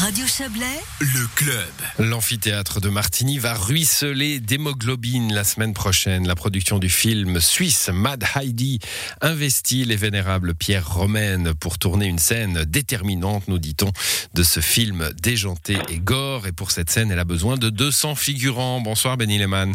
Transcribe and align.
Radio 0.00 0.28
Chablais, 0.28 0.80
le 1.00 1.26
club. 1.34 1.72
L'amphithéâtre 1.98 2.80
de 2.80 2.88
Martigny 2.88 3.40
va 3.40 3.54
ruisseler 3.54 4.38
d'hémoglobine 4.38 5.34
la 5.34 5.42
semaine 5.42 5.74
prochaine. 5.74 6.24
La 6.24 6.36
production 6.36 6.78
du 6.78 6.88
film 6.88 7.40
suisse 7.40 7.90
Mad 7.92 8.24
Heidi 8.36 8.78
investit 9.20 9.84
les 9.84 9.96
vénérables 9.96 10.54
pierres 10.54 10.88
romaines 10.88 11.52
pour 11.52 11.80
tourner 11.80 12.06
une 12.06 12.20
scène 12.20 12.64
déterminante, 12.64 13.48
nous 13.48 13.58
dit-on, 13.58 13.90
de 14.34 14.42
ce 14.44 14.60
film 14.60 15.10
déjanté 15.20 15.76
et 15.88 15.98
gore. 15.98 16.46
Et 16.46 16.52
pour 16.52 16.70
cette 16.70 16.90
scène, 16.90 17.10
elle 17.10 17.18
a 17.18 17.24
besoin 17.24 17.56
de 17.56 17.68
200 17.68 18.14
figurants. 18.14 18.80
Bonsoir 18.80 19.16
Benny 19.16 19.36
Lehmann. 19.36 19.74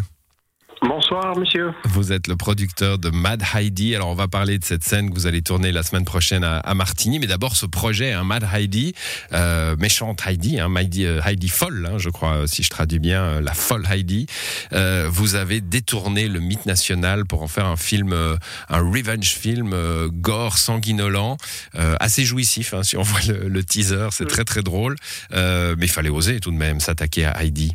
Bonsoir, 0.86 1.38
monsieur. 1.38 1.74
Vous 1.86 2.12
êtes 2.12 2.28
le 2.28 2.36
producteur 2.36 3.00
de 3.00 3.10
Mad 3.10 3.42
Heidi. 3.56 3.96
Alors, 3.96 4.10
on 4.10 4.16
va 4.16 4.28
parler 4.28 4.60
de 4.60 4.66
cette 4.66 4.84
scène 4.84 5.10
que 5.10 5.16
vous 5.16 5.28
allez 5.28 5.42
tourner 5.42 5.72
la 5.72 5.82
semaine 5.82 6.04
prochaine 6.04 6.44
à, 6.44 6.74
Martigny. 6.74 7.20
Mais 7.20 7.28
d'abord, 7.28 7.56
ce 7.56 7.66
projet, 7.66 8.12
hein, 8.12 8.26
Mad 8.26 8.46
Heidi, 8.54 8.94
euh, 9.32 9.78
méchante 9.78 10.22
Heidi, 10.28 10.60
hein, 10.60 10.70
Heidi, 10.76 11.06
euh, 11.06 11.22
Heidi 11.26 11.48
folle, 11.48 11.90
hein, 11.90 11.98
je 12.00 12.10
crois, 12.10 12.48
si 12.48 12.64
je 12.64 12.70
traduis 12.70 13.00
bien, 13.00 13.24
euh, 13.24 13.42
la 13.42 13.54
folle 13.54 13.86
Heidi. 13.90 14.26
vous 15.08 15.36
avez 15.36 15.62
détourné 15.62 16.28
le 16.28 16.42
mythe 16.42 16.66
national 16.66 17.26
pour 17.26 17.44
en 17.44 17.48
faire 17.48 17.66
un 17.66 17.78
film, 17.78 18.14
un 18.14 18.80
revenge 18.80 19.30
film, 19.30 19.74
gore, 20.12 20.58
sanguinolent, 20.58 21.38
assez 22.02 22.26
jouissif, 22.26 22.74
si 22.82 22.98
on 22.98 23.02
voit 23.04 23.22
le, 23.30 23.48
le 23.48 23.64
teaser. 23.64 24.10
C'est 24.12 24.28
très, 24.28 24.44
très 24.44 24.64
drôle. 24.64 24.96
mais 25.32 25.76
il 25.86 25.92
fallait 25.92 26.10
oser 26.10 26.42
tout 26.42 26.52
de 26.52 26.58
même 26.58 26.82
s'attaquer 26.82 27.26
à 27.26 27.42
Heidi. 27.42 27.74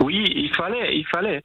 Oui, 0.00 0.24
il 0.34 0.54
fallait, 0.54 0.96
il 0.96 1.06
fallait. 1.06 1.42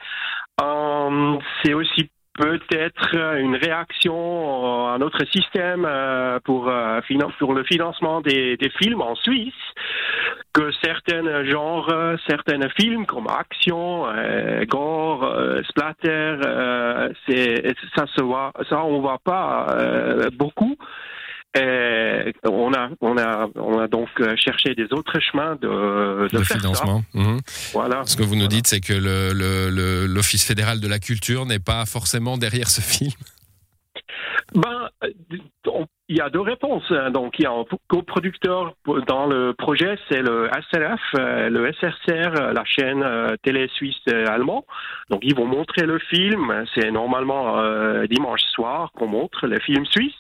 Euh, 0.62 1.38
c'est 1.64 1.74
aussi 1.74 2.10
peut-être 2.34 3.16
une 3.40 3.56
réaction 3.56 4.88
à 4.88 4.98
notre 4.98 5.26
système 5.32 5.86
euh, 5.86 6.40
pour, 6.44 6.70
euh, 6.70 7.02
pour 7.40 7.54
le 7.54 7.64
financement 7.64 8.22
des, 8.22 8.58
films 8.80 9.02
en 9.02 9.16
Suisse 9.16 9.54
que 10.54 10.72
certains 10.84 11.46
genres, 11.46 11.94
certains 12.28 12.68
films 12.70 13.06
comme 13.06 13.28
action, 13.28 14.06
gore, 14.68 15.34
splatter, 15.70 16.38
ça 17.96 18.06
se 18.08 18.22
voit, 18.22 18.52
ça 18.70 18.84
on 18.84 19.00
voit 19.00 19.20
pas 19.24 19.68
beaucoup. 20.34 20.76
Et 21.54 22.34
on 22.46 22.74
a, 22.74 22.90
on 23.02 23.18
a, 23.18 23.50
on 23.56 23.78
a 23.80 23.88
donc 23.90 24.08
euh, 24.22 24.36
cherché 24.38 24.74
des 24.74 24.94
autres 24.94 25.20
chemins 25.20 25.56
de, 25.56 26.30
de, 26.32 26.44
financement. 26.44 27.04
Mhm. 27.14 27.42
Voilà. 27.74 28.06
Ce 28.06 28.16
que 28.16 28.24
vous 28.24 28.38
nous 28.38 28.48
dites, 28.48 28.68
c'est 28.68 28.80
que 28.80 28.94
l'Office 28.94 30.48
le, 30.48 30.48
fédéral 30.48 30.80
de 30.80 30.88
la 30.88 31.00
culture 31.00 31.46
n'est 31.46 31.60
pas 31.60 31.86
forcément 31.86 32.38
derrière 32.38 32.70
ce 32.70 32.80
film. 32.80 33.12
Ben, 34.56 34.90
il 36.08 36.18
y 36.18 36.22
a 36.22 36.30
deux 36.30 36.42
réponses. 36.42 36.90
Donc, 37.12 37.38
il 37.40 37.44
y 37.44 37.46
a 37.46 37.52
un 37.52 37.66
coproducteur 37.90 38.74
dans 39.08 39.28
le 39.28 39.54
projet, 39.54 39.98
c'est 40.10 40.22
le 40.22 40.50
SRF, 40.72 41.00
euh, 41.16 41.50
le 41.50 41.72
SRCR, 41.74 42.54
la 42.54 42.64
chaîne 42.66 43.04
euh, 43.04 43.36
télé 43.44 43.70
suisse 43.74 44.02
allemand. 44.08 44.66
Donc, 45.10 45.22
ils 45.24 45.36
vont 45.36 45.46
montrer 45.46 45.86
le 45.86 46.00
film. 46.00 46.66
C'est 46.76 46.92
normalement 46.92 47.62
dimanche 48.10 48.42
soir 48.54 48.92
qu'on 48.94 49.08
montre 49.08 49.48
le 49.48 49.60
film 49.60 49.86
suisse. 49.86 50.16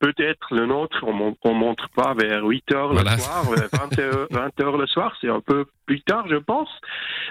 Peut-être 0.00 0.54
le 0.54 0.64
nôtre, 0.64 1.04
on 1.04 1.14
ne 1.14 1.58
montre 1.58 1.90
pas 1.90 2.14
vers 2.14 2.42
8 2.44 2.72
heures 2.72 2.94
le 2.94 3.04
soir, 3.18 3.44
20 4.30 4.60
heures, 4.62 4.76
le 4.78 4.86
soir, 4.86 5.14
c'est 5.20 5.28
un 5.28 5.40
peu 5.40 5.66
plus 5.84 6.00
tard, 6.00 6.26
je 6.28 6.36
pense. 6.36 6.70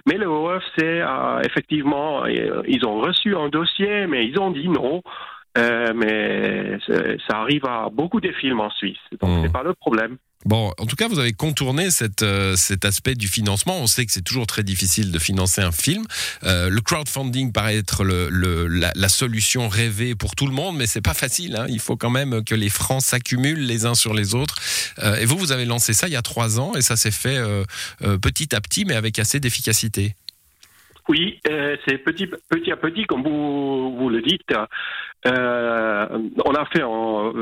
Mais 0.05 0.17
le 0.17 0.27
OFC, 0.27 1.01
a, 1.03 1.41
effectivement, 1.43 2.25
euh, 2.25 2.61
ils 2.67 2.85
ont 2.85 2.99
reçu 2.99 3.35
un 3.35 3.49
dossier, 3.49 4.05
mais 4.05 4.27
ils 4.27 4.39
ont 4.39 4.51
dit 4.51 4.69
non. 4.69 5.01
Euh, 5.57 5.93
mais 5.95 6.77
ça 7.27 7.37
arrive 7.39 7.65
à 7.65 7.89
beaucoup 7.91 8.21
de 8.21 8.31
films 8.31 8.59
en 8.59 8.69
Suisse, 8.69 8.97
donc 9.19 9.31
ce 9.31 9.35
hmm. 9.35 9.43
c'est 9.43 9.51
pas 9.51 9.63
le 9.63 9.73
problème. 9.73 10.17
Bon, 10.45 10.71
en 10.77 10.85
tout 10.85 10.95
cas, 10.95 11.09
vous 11.09 11.19
avez 11.19 11.33
contourné 11.33 11.91
cette, 11.91 12.23
euh, 12.23 12.55
cet 12.55 12.85
aspect 12.85 13.15
du 13.15 13.27
financement. 13.27 13.77
On 13.77 13.87
sait 13.87 14.05
que 14.05 14.11
c'est 14.13 14.21
toujours 14.21 14.47
très 14.47 14.63
difficile 14.63 15.11
de 15.11 15.19
financer 15.19 15.61
un 15.61 15.73
film. 15.73 16.05
Euh, 16.43 16.69
le 16.69 16.79
crowdfunding 16.79 17.51
paraît 17.51 17.75
être 17.75 18.05
le, 18.05 18.29
le, 18.29 18.67
la, 18.67 18.93
la, 18.95 19.09
solution 19.09 19.67
rêvée 19.67 20.15
pour 20.15 20.35
tout 20.35 20.47
le 20.47 20.53
monde, 20.53 20.77
mais 20.77 20.87
c'est 20.87 21.01
pas 21.01 21.13
facile. 21.13 21.57
Hein. 21.57 21.65
Il 21.67 21.81
faut 21.81 21.97
quand 21.97 22.09
même 22.09 22.41
que 22.45 22.55
les 22.55 22.69
francs 22.69 23.01
s'accumulent 23.01 23.65
les 23.65 23.85
uns 23.85 23.95
sur 23.95 24.13
les 24.13 24.33
autres. 24.33 24.55
Et 25.19 25.25
vous, 25.25 25.37
vous 25.37 25.51
avez 25.51 25.65
lancé 25.65 25.93
ça 25.93 26.07
il 26.07 26.13
y 26.13 26.15
a 26.15 26.21
trois 26.21 26.57
ans, 26.57 26.73
et 26.75 26.81
ça 26.81 26.95
s'est 26.95 27.11
fait 27.11 27.37
petit 28.21 28.55
à 28.55 28.61
petit, 28.61 28.85
mais 28.85 28.95
avec 28.95 29.19
assez 29.19 29.39
d'efficacité. 29.39 30.15
Oui, 31.09 31.39
euh, 31.49 31.75
c'est 31.87 31.97
petit, 31.97 32.27
petit 32.27 32.71
à 32.71 32.77
petit, 32.77 33.05
comme 33.05 33.23
vous, 33.23 33.97
vous 33.97 34.09
le 34.09 34.21
dites. 34.21 34.53
Euh, 35.25 36.07
on 36.45 36.53
a 36.53 36.65
fait 36.65 36.83
un 36.83 37.33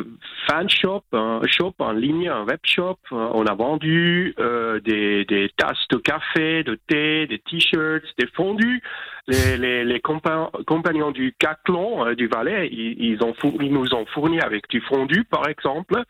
fan 0.48 0.70
shop, 0.70 1.04
un 1.12 1.42
shop 1.46 1.74
en 1.80 1.92
ligne, 1.92 2.30
un 2.30 2.46
web 2.46 2.62
shop. 2.64 2.98
On 3.12 3.46
a 3.46 3.54
vendu 3.54 4.34
euh, 4.40 4.80
des, 4.80 5.26
des, 5.26 5.52
tasses 5.58 5.86
de 5.92 5.98
café, 5.98 6.64
de 6.64 6.80
thé, 6.88 7.28
des 7.28 7.40
t-shirts, 7.40 8.06
des 8.18 8.28
fondus. 8.28 8.82
Les, 9.28 9.58
les, 9.58 9.84
les 9.84 10.00
compagnons 10.00 11.12
du 11.12 11.36
Caclon, 11.38 12.14
du 12.14 12.28
Valais, 12.28 12.70
ils, 12.72 13.22
ont 13.22 13.34
ils 13.60 13.74
nous 13.74 13.94
ont 13.94 14.06
fourni 14.06 14.40
avec 14.40 14.70
du 14.70 14.80
fondu, 14.80 15.26
par 15.26 15.50
exemple. 15.50 16.02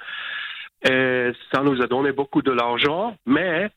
Et 0.84 1.32
ça 1.52 1.64
nous 1.64 1.82
a 1.82 1.88
donné 1.88 2.12
beaucoup 2.12 2.44
de 2.44 2.52
l'argent, 2.52 3.18
mais 3.26 3.66
euh, 3.66 3.70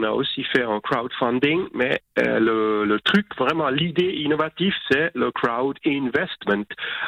on 0.00 0.02
a 0.02 0.10
aussi 0.10 0.44
fait 0.44 0.62
un 0.62 0.80
crowdfunding, 0.80 1.68
mais 1.74 2.00
euh, 2.18 2.84
le, 2.86 3.00
truc, 3.00 3.26
vraiment, 3.38 3.68
l'idée 3.68 4.12
innovative, 4.12 4.72
c'est 4.90 5.10
le 5.14 5.30
crowd 5.30 5.76
investment. 5.86 6.64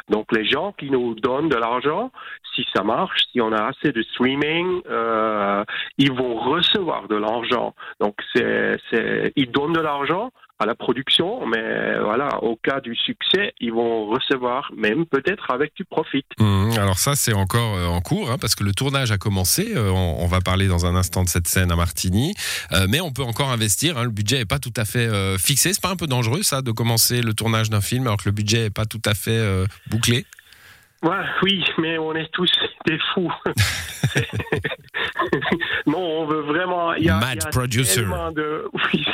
Donc, 0.09 0.33
les 0.33 0.45
gens 0.45 0.73
qui 0.73 0.91
nous 0.91 1.15
donnent 1.15 1.49
de 1.49 1.57
l'argent, 1.57 2.11
si 2.55 2.67
ça 2.75 2.83
marche, 2.83 3.21
si 3.33 3.41
on 3.41 3.53
a 3.53 3.65
assez 3.65 3.93
de 3.93 4.03
streaming, 4.03 4.83
euh, 4.91 5.65
ils 5.99 6.13
vont 6.13 6.35
recevoir 6.35 7.09
de 7.09 7.17
l'argent. 7.17 7.75
Donc, 8.01 8.17
c'est, 8.35 8.79
ils 9.37 9.51
donnent 9.51 9.73
de 9.73 9.81
l'argent 9.81 10.31
à 10.59 10.67
la 10.67 10.75
production, 10.75 11.45
mais 11.47 11.99
voilà, 12.01 12.43
au 12.43 12.57
cas 12.57 12.81
du 12.81 12.95
succès, 12.95 13.53
ils 13.61 13.73
vont 13.73 14.07
recevoir 14.07 14.71
même 14.77 15.07
peut-être 15.07 15.51
avec 15.51 15.75
du 15.75 15.85
profit. 15.85 16.25
Mmh, 16.39 16.73
alors 16.79 16.99
ça, 16.99 17.15
c'est 17.17 17.33
encore 17.33 17.77
euh, 17.77 17.87
en 17.87 18.01
cours, 18.01 18.31
hein, 18.31 18.39
parce 18.41 18.55
que 18.55 18.63
le 18.63 18.73
tournage 18.73 19.11
a 19.11 19.19
commencé. 19.19 19.73
Euh, 19.75 19.91
on, 19.91 20.27
va 20.27 20.41
parler 20.41 20.69
dans 20.69 20.87
un 20.87 20.95
instant 20.95 21.25
de 21.25 21.29
cette 21.29 21.49
scène 21.49 21.73
à 21.73 21.77
Martigny, 21.77 22.35
euh, 22.73 22.87
mais 22.89 23.01
on 23.01 23.11
peut 23.11 23.23
encore 23.23 23.51
investir. 23.51 23.99
Hein, 23.99 24.05
le 24.05 24.11
budget 24.11 24.39
n'est 24.39 24.45
pas 24.45 24.59
tout 24.59 24.73
à 24.77 24.85
fait 24.85 25.09
fixé. 25.39 25.73
C'est 25.73 25.83
pas 25.83 25.91
un 25.91 25.97
peu 25.97 26.07
dangereux 26.07 26.43
ça 26.43 26.63
de 26.63 26.71
commencer 26.71 27.23
le 27.23 27.35
tournage 27.35 27.71
d'un 27.71 27.81
film 27.81 28.07
alors 28.07 28.17
que 28.17 28.27
le 28.27 28.33
budget 28.33 28.65
n'est 28.65 28.71
pas 28.71 28.87
tout 28.87 29.03
à 29.05 29.15
fait 29.15 29.67
bouclé? 29.89 30.25
Ouais, 31.03 31.25
oui, 31.43 31.65
mais 31.79 31.99
on 31.99 32.15
est 32.15 32.31
tous 32.33 32.51
des 32.87 32.99
fous. 33.13 33.33
non, 35.87 35.99
on 35.99 36.27
veut 36.27 36.43
vraiment. 36.43 36.95
Y 36.95 37.09
a, 37.09 37.19
mad 37.19 37.51
producer. 37.51 38.05
De, 38.35 38.69
oui, 38.93 39.05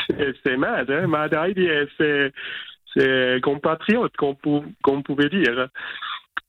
c'est 0.44 0.56
mad, 0.56 0.90
hein, 0.90 1.06
mad 1.06 1.36
idea. 1.48 1.84
C'est 1.96 3.40
compatriote, 3.42 4.16
qu'on 4.16 5.02
pouvait 5.02 5.28
dire. 5.28 5.68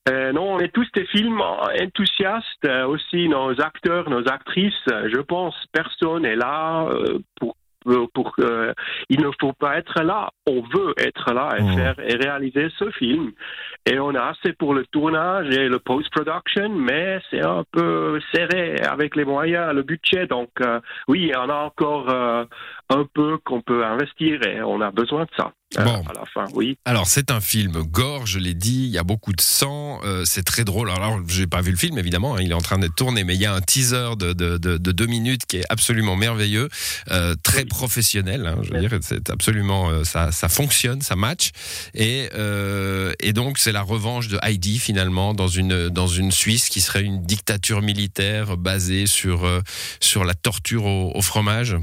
Euh, 0.09 0.31
non, 0.31 0.53
on 0.53 0.59
est 0.59 0.74
tous 0.74 0.88
des 0.96 1.06
films 1.06 1.42
enthousiastes, 1.42 2.66
euh, 2.66 2.88
aussi 2.88 3.28
nos 3.28 3.59
acteurs, 3.62 4.09
nos 4.09 4.28
actrices. 4.28 4.74
Je 4.88 5.22
pense 5.22 5.56
personne 5.72 6.25
est 6.25 6.36
là 6.36 6.88
euh, 6.90 7.19
pour 7.40 7.56
pour 8.14 8.34
euh, 8.40 8.74
il 9.10 9.22
ne 9.22 9.30
faut 9.40 9.54
pas 9.54 9.78
être 9.78 10.04
là. 10.04 10.30
On 10.48 10.62
veut 10.62 10.94
être 10.98 11.34
là 11.34 11.50
et 11.58 11.62
mmh. 11.62 11.74
faire 11.76 11.96
et 12.00 12.16
réaliser 12.16 12.70
ce 12.78 12.90
film. 12.92 13.32
Et 13.86 14.00
on 14.00 14.14
a 14.16 14.22
assez 14.22 14.54
pour 14.54 14.74
le 14.74 14.86
tournage 14.86 15.50
et 15.50 15.68
le 15.68 15.80
post-production, 15.80 16.70
mais 16.70 17.20
c'est 17.30 17.46
un 17.46 17.64
peu 17.72 18.20
serré 18.34 18.76
avec 18.82 19.16
les 19.16 19.26
moyens, 19.26 19.74
le 19.74 19.84
budget. 19.84 20.28
Donc 20.28 20.50
euh, 20.62 20.80
oui, 21.08 21.32
on 21.36 21.50
a 21.50 21.56
encore 21.56 22.10
euh, 22.10 22.46
un 22.90 23.06
peu 23.14 23.38
qu'on 23.44 23.62
peut 23.62 23.86
investir 23.86 24.40
et 24.48 24.62
on 24.62 24.82
a 24.82 24.92
besoin 24.92 25.24
de 25.24 25.32
ça. 25.38 25.52
Euh, 25.78 25.84
bon. 25.84 26.03
à 26.09 26.13
la 26.13 26.25
fin, 26.25 26.46
oui. 26.53 26.80
Alors 26.85 27.06
c'est 27.06 27.30
un 27.30 27.41
film 27.41 27.84
gore, 27.84 28.25
je 28.25 28.40
l'ai 28.40 28.56
dit, 28.56 28.85
il 28.85 28.90
y 28.90 28.97
a 28.97 29.03
beaucoup 29.03 29.34
de 29.34 29.41
sang, 29.41 30.00
euh, 30.03 30.24
c'est 30.25 30.41
très 30.41 30.63
drôle. 30.63 30.90
Alors 30.90 31.19
j'ai 31.28 31.46
pas 31.46 31.62
vu 31.62 31.69
le 31.69 31.78
film 31.78 32.00
évidemment, 32.00 32.35
hein, 32.35 32.41
il 32.41 32.50
est 32.50 32.56
en 32.56 32.62
train 32.62 32.80
d'être 32.80 32.96
tourné, 32.96 33.24
mais 33.24 33.35
il 33.35 33.41
y 33.41 33.46
a 33.46 33.53
un 33.53 33.62
teaser 33.62 34.16
de, 34.18 34.34
de, 34.34 34.57
de, 34.57 34.78
de 34.78 34.91
deux 34.91 35.06
minutes 35.06 35.46
qui 35.46 35.57
est 35.57 35.66
absolument 35.69 36.16
merveilleux, 36.16 36.69
euh, 37.12 37.36
très 37.44 37.66
professionnel. 37.66 38.48
Hein, 38.48 38.62
je 38.63 38.74
veux 38.74 38.80
dire, 38.80 38.98
c'est 39.01 39.30
absolument 39.30 39.92
euh, 39.92 40.04
ça, 40.04 40.31
ça 40.31 40.50
fonctionne, 40.50 41.01
ça 41.01 41.16
match. 41.16 41.51
Et, 41.94 42.30
et 43.19 43.33
donc 43.33 43.60
c'est 43.60 43.72
la 43.72 43.83
revanche 43.83 44.27
de 44.27 44.39
Heidi 44.42 44.80
finalement 44.80 45.36
dans 45.36 45.48
une 45.48 45.89
dans 45.89 46.07
une 46.07 46.31
Suisse 46.31 46.69
qui 46.69 46.81
serait 46.81 47.04
une 47.04 47.22
dictature 47.22 47.81
militaire 47.81 48.57
basée 48.57 49.06
sur 49.06 49.48
sur 50.00 50.24
la 50.24 50.33
torture 50.33 50.86
au, 50.86 51.12
au 51.13 51.22
fromage. 51.22 51.75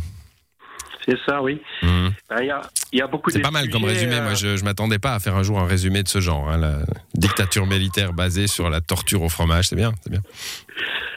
C'est 1.08 1.18
ça, 1.26 1.40
oui. 1.40 1.60
Mhm. 1.82 2.10
Ben, 2.28 2.36
il 2.40 2.98
y, 2.98 3.00
a, 3.00 3.06
beaucoup 3.06 3.30
C'est 3.30 3.40
pas 3.40 3.50
mal 3.50 3.68
comme 3.70 3.84
résumé. 3.84 4.20
Moi, 4.20 4.34
je, 4.34 4.58
ne 4.58 4.64
m'attendais 4.64 4.98
pas 4.98 5.14
à 5.14 5.20
faire 5.20 5.36
un 5.36 5.42
jour 5.42 5.58
un 5.60 5.66
résumé 5.66 6.02
de 6.02 6.08
ce 6.08 6.20
genre. 6.20 6.48
Hein, 6.48 6.58
la 6.58 6.78
dictature 7.14 7.66
militaire 7.66 8.12
basée 8.12 8.48
sur 8.48 8.68
la 8.70 8.80
torture 8.80 9.22
au 9.22 9.28
fromage, 9.28 9.68
c'est 9.68 9.76
bien, 9.76 9.92
c'est 10.02 10.10
bien. 10.10 10.22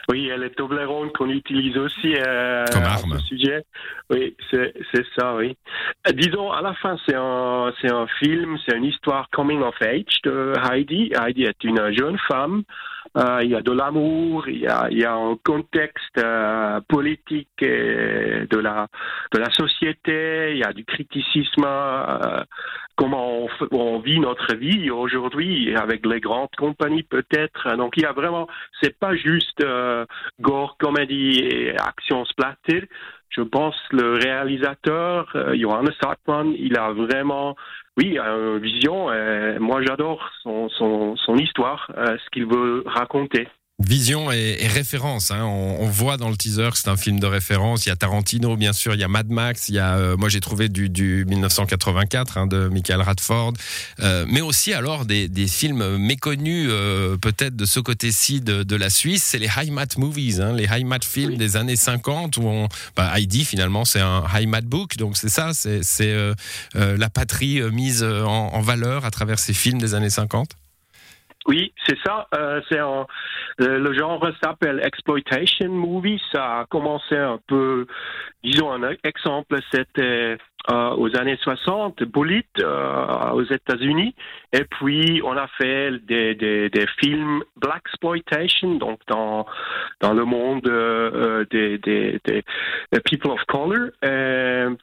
Oui, 0.08 0.28
elle 0.28 0.42
est 0.42 0.50
Toblerone 0.50 1.10
qu'on 1.12 1.30
utilise 1.30 1.76
aussi 1.76 2.14
euh, 2.16 2.64
comme 2.72 2.82
arme. 2.82 3.18
sujet. 3.28 3.64
Oui, 4.10 4.36
c'est 4.50 4.72
ça, 5.16 5.34
oui. 5.36 5.56
Euh, 6.08 6.12
disons, 6.12 6.50
à 6.50 6.62
la 6.62 6.74
fin, 6.74 6.96
c'est 7.06 7.14
un, 7.14 7.72
un 7.84 8.06
film, 8.18 8.58
c'est 8.66 8.76
une 8.76 8.84
histoire 8.84 9.28
coming 9.30 9.60
of 9.62 9.74
age 9.80 10.20
de 10.24 10.52
Heidi. 10.70 11.12
Heidi 11.14 11.44
est 11.44 11.64
une 11.64 11.92
jeune 11.96 12.18
femme 12.28 12.62
il 13.16 13.50
y 13.50 13.54
a 13.54 13.60
de 13.60 13.72
l'amour, 13.72 14.48
il 14.48 14.66
il 14.90 14.98
y 14.98 15.04
a 15.04 15.14
un 15.14 15.36
contexte 15.44 16.20
politique 16.88 17.60
de 17.60 18.58
la 18.58 18.86
de 19.32 19.38
la 19.38 19.50
société, 19.50 20.52
il 20.52 20.58
y 20.58 20.64
a 20.64 20.72
du 20.72 20.84
criticisme, 20.84 21.66
comment 23.00 23.48
on, 23.70 23.98
vit 24.00 24.20
notre 24.20 24.54
vie 24.54 24.90
aujourd'hui 24.90 25.74
avec 25.74 26.04
les 26.04 26.20
grandes 26.20 26.54
compagnies 26.58 27.02
peut-être. 27.02 27.74
Donc 27.76 27.94
il 27.96 28.02
y 28.02 28.06
a 28.06 28.12
vraiment, 28.12 28.46
c'est 28.82 28.98
pas 28.98 29.16
juste 29.16 29.64
gore, 30.40 30.76
comédie 30.78 31.38
et 31.40 31.74
action 31.78 32.26
splatter 32.26 32.88
je 33.30 33.42
pense 33.42 33.76
le 33.92 34.14
réalisateur 34.14 35.30
euh, 35.34 35.56
Johannes 35.56 35.94
Hartmann, 36.04 36.52
il 36.58 36.76
a 36.76 36.92
vraiment, 36.92 37.56
oui, 37.96 38.18
une 38.18 38.58
vision. 38.58 39.08
moi, 39.60 39.82
j'adore 39.82 40.30
son, 40.42 40.68
son, 40.70 41.16
son 41.16 41.36
histoire, 41.36 41.90
euh, 41.96 42.16
ce 42.24 42.30
qu'il 42.30 42.46
veut 42.46 42.82
raconter. 42.86 43.48
Vision 43.80 44.30
et, 44.30 44.66
référence. 44.66 45.30
Hein. 45.30 45.42
On, 45.42 45.88
voit 45.88 46.18
dans 46.18 46.28
le 46.28 46.36
teaser 46.36 46.68
que 46.70 46.78
c'est 46.78 46.88
un 46.88 46.98
film 46.98 47.18
de 47.18 47.26
référence. 47.26 47.86
Il 47.86 47.88
y 47.88 47.92
a 47.92 47.96
Tarantino, 47.96 48.54
bien 48.56 48.74
sûr. 48.74 48.92
Il 48.94 49.00
y 49.00 49.04
a 49.04 49.08
Mad 49.08 49.30
Max. 49.30 49.70
Il 49.70 49.74
y 49.74 49.78
a, 49.78 49.96
euh, 49.96 50.18
moi, 50.18 50.28
j'ai 50.28 50.40
trouvé 50.40 50.68
du, 50.68 50.90
du 50.90 51.24
1984 51.26 52.36
hein, 52.36 52.46
de 52.46 52.68
Michael 52.68 53.00
Radford, 53.00 53.54
euh, 54.00 54.26
mais 54.28 54.42
aussi 54.42 54.74
alors 54.74 55.06
des, 55.06 55.28
des 55.28 55.48
films 55.48 55.96
méconnus 55.96 56.68
euh, 56.70 57.16
peut-être 57.16 57.56
de 57.56 57.64
ce 57.64 57.80
côté-ci 57.80 58.42
de, 58.42 58.64
de, 58.64 58.76
la 58.76 58.90
Suisse. 58.90 59.24
C'est 59.24 59.38
les 59.38 59.48
high 59.56 59.72
mat 59.72 59.96
movies, 59.96 60.42
hein, 60.42 60.52
les 60.52 60.64
high 60.64 60.84
mat 60.84 61.02
films 61.02 61.38
des 61.38 61.56
années 61.56 61.76
50 61.76 62.36
où 62.36 62.42
on, 62.42 62.68
bah, 62.96 63.10
Heidi 63.16 63.46
finalement 63.46 63.86
c'est 63.86 64.00
un 64.00 64.24
high 64.34 64.48
mat 64.48 64.64
book. 64.64 64.98
Donc 64.98 65.16
c'est 65.16 65.30
ça, 65.30 65.52
c'est 65.54 66.14
la 66.74 67.10
patrie 67.10 67.62
mise 67.72 68.02
en, 68.02 68.52
en 68.52 68.60
valeur 68.60 69.06
à 69.06 69.10
travers 69.10 69.38
ces 69.38 69.54
films 69.54 69.78
des 69.78 69.94
années 69.94 70.10
50. 70.10 70.59
Oui, 71.50 71.72
c'est 71.84 71.98
ça. 72.06 72.28
Euh, 72.32 72.60
c'est 72.68 72.78
un, 72.78 73.08
euh, 73.60 73.78
le 73.80 73.92
genre 73.92 74.24
s'appelle 74.40 74.80
exploitation 74.84 75.68
movie. 75.68 76.22
Ça 76.30 76.60
a 76.60 76.66
commencé 76.66 77.16
un 77.16 77.40
peu, 77.48 77.88
disons 78.44 78.70
un 78.70 78.88
exemple, 79.02 79.58
c'était 79.72 80.38
euh, 80.70 80.94
aux 80.96 81.16
années 81.16 81.38
60, 81.42 82.02
Bullet 82.02 82.44
euh, 82.58 83.30
aux 83.30 83.44
États-Unis, 83.44 84.14
et 84.52 84.64
puis 84.64 85.22
on 85.24 85.34
a 85.34 85.46
fait 85.56 85.92
des, 86.06 86.34
des, 86.34 86.68
des 86.68 86.86
films 86.98 87.42
black 87.56 87.80
exploitation, 87.86 88.74
donc 88.74 89.00
dans 89.08 89.46
dans 90.00 90.12
le 90.12 90.24
monde 90.24 90.66
euh, 90.68 91.46
des, 91.50 91.78
des, 91.78 92.20
des, 92.24 92.44
people 93.04 93.30
of 93.30 93.40
color. 93.48 93.88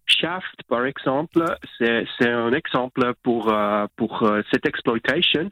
Shaft, 0.07 0.63
par 0.67 0.85
exemple, 0.85 1.45
c'est 1.77 2.07
un 2.21 2.53
exemple 2.53 3.13
pour 3.21 3.53
pour 3.95 4.27
cette 4.51 4.65
exploitation. 4.65 5.51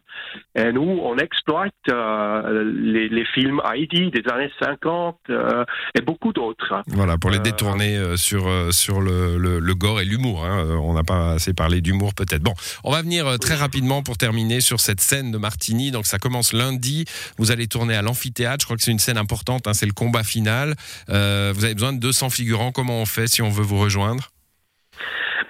Et 0.56 0.72
nous, 0.72 1.00
on 1.04 1.18
exploite 1.18 1.74
les, 1.88 3.10
les 3.10 3.26
films 3.26 3.62
ID 3.76 4.12
des 4.12 4.32
années 4.32 4.52
50 4.60 5.18
et 5.94 6.02
beaucoup 6.02 6.34
d'autres. 6.34 6.82
Voilà, 6.88 7.18
pour 7.18 7.30
les 7.30 7.40
détourner 7.40 8.18
sur 8.18 8.50
sur 8.74 9.02
le, 9.02 9.38
le, 9.38 9.60
le 9.60 9.76
gore 9.76 10.02
et 10.02 10.06
l'humour. 10.16 10.46
Hein. 10.46 10.66
On 10.82 10.94
n'a 10.94 11.04
pas 11.04 11.34
assez 11.34 11.54
parlé 11.54 11.82
d'humour 11.82 12.14
peut-être. 12.14 12.42
Bon, 12.42 12.54
on 12.84 12.92
va 12.92 13.02
venir 13.02 13.28
euh, 13.28 13.38
très 13.38 13.56
rapidement 13.56 14.04
pour 14.04 14.18
terminer 14.18 14.62
sur 14.62 14.80
cette 14.80 15.02
scène 15.02 15.32
de 15.32 15.38
Martini. 15.38 15.92
Donc 15.92 16.06
ça 16.06 16.18
commence 16.18 16.54
lundi. 16.54 17.06
Vous 17.38 17.52
allez 17.52 17.68
tourner 17.68 17.96
à 17.96 18.02
l'amphithéâtre. 18.02 18.62
Je 18.62 18.66
crois 18.66 18.78
que 18.78 18.84
c'est 18.84 18.92
une 18.92 19.00
scène 19.00 19.18
importante. 19.18 19.68
Hein. 19.68 19.74
C'est 19.74 19.86
le 19.86 19.94
combat 19.94 20.24
final. 20.24 20.76
Euh, 21.10 21.52
vous 21.56 21.66
avez 21.66 21.74
besoin 21.74 21.94
de 21.94 22.00
200 22.00 22.30
figurants. 22.30 22.72
Comment 22.72 23.02
on 23.02 23.06
fait 23.06 23.28
si 23.28 23.42
on 23.42 23.50
veut 23.50 23.64
vous 23.64 23.80
rejoindre? 23.80 24.30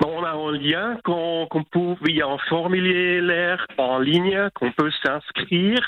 On 0.06 0.24
a 0.24 0.32
un 0.32 0.52
lien 0.52 0.98
qu'on 1.04 1.48
peut, 1.72 1.96
il 2.08 2.16
y 2.16 2.22
a 2.22 2.28
un 2.28 2.38
formulaire 2.50 3.66
en 3.78 4.00
ligne 4.00 4.50
qu'on 4.56 4.72
peut 4.72 4.92
s'inscrire. 5.04 5.80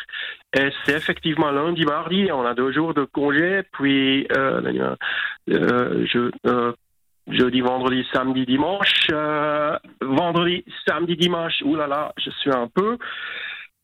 Et 0.57 0.69
c'est 0.85 0.94
effectivement 0.94 1.51
lundi, 1.51 1.83
mardi. 1.83 2.29
On 2.31 2.45
a 2.45 2.53
deux 2.53 2.71
jours 2.71 2.94
de 2.94 3.03
congé. 3.03 3.63
Puis 3.74 4.27
euh, 4.35 4.95
je, 5.47 6.31
jeudi, 7.27 7.62
vendredi, 7.62 8.06
samedi, 8.13 8.45
dimanche. 8.45 9.07
Euh, 9.12 9.77
vendredi, 10.01 10.63
samedi, 10.88 11.15
dimanche, 11.15 11.62
oulala, 11.63 11.88
là 11.88 11.95
là, 11.95 12.13
je 12.18 12.29
suis 12.41 12.51
un 12.51 12.68
peu. 12.68 12.97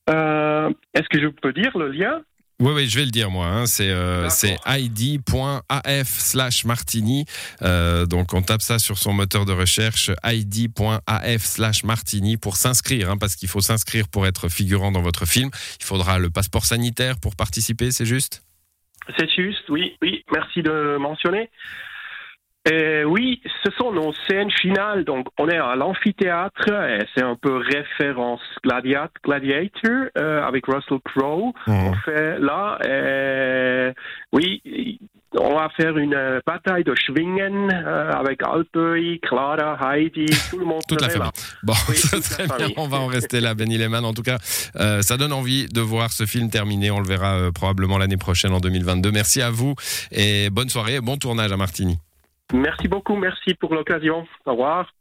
Euh, 0.09 0.69
est-ce 0.93 1.07
que 1.09 1.21
je 1.21 1.27
peux 1.27 1.53
dire 1.53 1.77
le 1.77 1.89
lien? 1.89 2.21
Oui, 2.59 2.71
oui, 2.73 2.87
je 2.87 2.99
vais 2.99 3.05
le 3.05 3.11
dire 3.11 3.29
moi. 3.29 3.47
Hein. 3.47 3.65
C'est 3.65 3.89
euh, 3.89 4.29
id.af 4.67 6.07
slash 6.07 6.65
martini. 6.65 7.25
Euh, 7.61 8.05
donc 8.05 8.33
on 8.33 8.41
tape 8.41 8.61
ça 8.61 8.79
sur 8.79 8.97
son 8.97 9.11
moteur 9.11 9.45
de 9.45 9.51
recherche 9.51 10.11
id.af 10.23 11.41
slash 11.41 11.83
martini 11.83 12.37
pour 12.37 12.55
s'inscrire, 12.55 13.09
hein, 13.09 13.17
parce 13.17 13.35
qu'il 13.35 13.49
faut 13.49 13.59
s'inscrire 13.59 14.07
pour 14.07 14.27
être 14.27 14.49
figurant 14.49 14.91
dans 14.91 15.01
votre 15.01 15.25
film. 15.25 15.49
Il 15.79 15.85
faudra 15.85 16.19
le 16.19 16.29
passeport 16.29 16.65
sanitaire 16.65 17.15
pour 17.19 17.35
participer, 17.35 17.91
c'est 17.91 18.05
juste? 18.05 18.43
C'est 19.17 19.29
juste, 19.29 19.67
oui, 19.69 19.97
oui. 20.01 20.23
Merci 20.31 20.61
de 20.61 20.97
mentionner. 20.97 21.49
Euh, 22.71 23.03
oui, 23.03 23.41
ce 23.63 23.71
sont 23.77 23.91
nos 23.91 24.13
scènes 24.27 24.51
finales. 24.51 25.03
Donc, 25.03 25.27
on 25.37 25.49
est 25.49 25.57
à 25.57 25.75
l'amphithéâtre. 25.75 26.69
C'est 27.13 27.23
un 27.23 27.35
peu 27.35 27.57
référence 27.57 28.41
Gladiator, 28.63 29.09
Gladiator 29.23 29.91
euh, 30.17 30.43
avec 30.43 30.65
Russell 30.67 30.99
Crowe. 31.03 31.53
Mhm. 31.67 31.75
On 31.75 31.93
fait 32.05 32.39
là, 32.39 32.77
euh, 32.85 33.91
oui, 34.31 34.99
on 35.37 35.55
va 35.55 35.67
faire 35.75 35.97
une 35.97 36.41
bataille 36.45 36.85
de 36.85 36.93
Schwingen 36.95 37.73
avec 37.73 38.39
Alpeuy, 38.43 39.19
Clara, 39.19 39.77
Heidi, 39.97 40.27
tout 40.49 40.59
le 40.59 40.65
monde. 40.65 40.83
Toute 40.87 41.01
la 41.01 41.09
famille. 41.09 41.31
Bon, 41.63 41.73
très 42.21 42.45
bien. 42.45 42.69
On 42.77 42.87
va 42.87 42.99
en 42.99 43.07
rester 43.07 43.41
là, 43.41 43.55
Benny 43.55 43.77
Lehmann. 43.77 44.05
En 44.05 44.13
tout 44.13 44.21
cas, 44.21 44.37
ça 44.39 45.17
donne 45.17 45.33
envie 45.33 45.65
de 45.65 45.81
voir 45.81 46.11
ce 46.11 46.25
film 46.25 46.49
terminé. 46.49 46.91
On 46.91 46.99
le 46.99 47.07
verra 47.07 47.51
probablement 47.51 47.97
l'année 47.97 48.17
prochaine 48.17 48.53
en 48.53 48.59
2022. 48.59 49.11
Merci 49.11 49.41
à 49.41 49.49
vous 49.49 49.75
et 50.11 50.49
bonne 50.49 50.69
soirée 50.69 50.95
et 50.95 51.01
bon 51.01 51.17
tournage 51.17 51.51
à 51.51 51.57
Martini. 51.57 51.97
Merci 52.51 52.87
beaucoup, 52.87 53.15
merci 53.15 53.53
pour 53.53 53.73
l'occasion. 53.73 54.27
Au 54.45 54.51
revoir. 54.51 54.93